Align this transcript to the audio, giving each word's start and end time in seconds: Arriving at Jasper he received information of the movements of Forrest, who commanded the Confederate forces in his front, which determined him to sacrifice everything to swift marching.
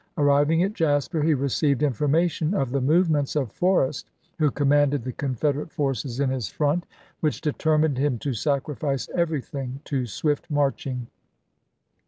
Arriving 0.17 0.63
at 0.63 0.73
Jasper 0.73 1.21
he 1.21 1.35
received 1.35 1.83
information 1.83 2.55
of 2.55 2.71
the 2.71 2.81
movements 2.81 3.35
of 3.35 3.51
Forrest, 3.51 4.09
who 4.39 4.49
commanded 4.49 5.03
the 5.03 5.11
Confederate 5.11 5.69
forces 5.71 6.19
in 6.19 6.31
his 6.31 6.47
front, 6.47 6.87
which 7.19 7.39
determined 7.39 7.99
him 7.99 8.17
to 8.17 8.33
sacrifice 8.33 9.07
everything 9.13 9.79
to 9.85 10.07
swift 10.07 10.49
marching. 10.49 11.05